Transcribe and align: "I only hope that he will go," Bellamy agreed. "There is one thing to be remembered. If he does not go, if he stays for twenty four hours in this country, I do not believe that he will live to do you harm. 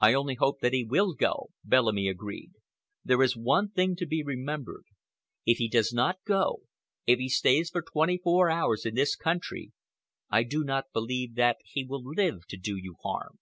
"I 0.00 0.14
only 0.14 0.34
hope 0.34 0.58
that 0.62 0.72
he 0.72 0.82
will 0.82 1.12
go," 1.14 1.50
Bellamy 1.62 2.08
agreed. 2.08 2.54
"There 3.04 3.22
is 3.22 3.36
one 3.36 3.70
thing 3.70 3.94
to 3.98 4.04
be 4.04 4.20
remembered. 4.20 4.82
If 5.46 5.58
he 5.58 5.68
does 5.68 5.92
not 5.92 6.18
go, 6.24 6.62
if 7.06 7.20
he 7.20 7.28
stays 7.28 7.70
for 7.70 7.80
twenty 7.80 8.18
four 8.18 8.50
hours 8.50 8.84
in 8.84 8.96
this 8.96 9.14
country, 9.14 9.70
I 10.28 10.42
do 10.42 10.64
not 10.64 10.90
believe 10.92 11.36
that 11.36 11.58
he 11.64 11.84
will 11.84 12.02
live 12.02 12.48
to 12.48 12.56
do 12.56 12.74
you 12.74 12.96
harm. 13.04 13.38